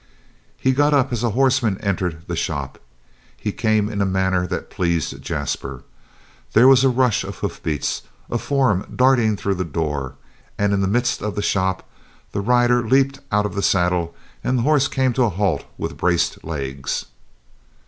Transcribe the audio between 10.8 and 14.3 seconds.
the midst of the shop the rider leaped out of the saddle